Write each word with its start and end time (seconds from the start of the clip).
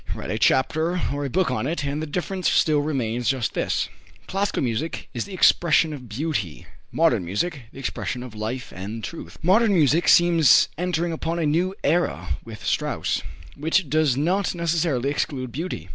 Write 0.15 0.31
a 0.31 0.39
chapter 0.39 0.99
or 1.13 1.25
a 1.25 1.29
book 1.29 1.51
on 1.51 1.67
it, 1.67 1.85
and 1.85 2.01
the 2.01 2.07
difference 2.07 2.49
still 2.49 2.79
remains 2.79 3.29
just 3.29 3.53
this: 3.53 3.87
Classical 4.25 4.63
music 4.63 5.07
is 5.13 5.25
the 5.25 5.33
expression 5.35 5.93
of 5.93 6.09
beauty; 6.09 6.65
modern 6.91 7.23
music 7.23 7.65
the 7.71 7.77
expression 7.77 8.23
of 8.23 8.33
life 8.33 8.73
and 8.75 9.03
truth. 9.03 9.37
Modern 9.43 9.75
music 9.75 10.07
seems 10.07 10.69
entering 10.75 11.11
upon 11.11 11.37
a 11.37 11.45
new 11.45 11.75
era 11.83 12.39
with 12.43 12.65
Strauss, 12.65 13.21
which 13.55 13.91
does 13.91 14.17
not 14.17 14.55
necessarily 14.55 15.11
exclude 15.11 15.51
beauty. 15.51 15.87